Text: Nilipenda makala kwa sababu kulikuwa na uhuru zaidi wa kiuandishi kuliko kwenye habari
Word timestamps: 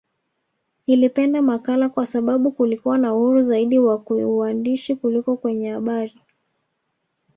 Nilipenda 0.87 1.41
makala 1.41 1.89
kwa 1.89 2.05
sababu 2.05 2.51
kulikuwa 2.51 2.97
na 2.97 3.13
uhuru 3.13 3.41
zaidi 3.41 3.79
wa 3.79 4.03
kiuandishi 4.03 4.95
kuliko 4.95 5.37
kwenye 5.37 5.69
habari 5.71 6.15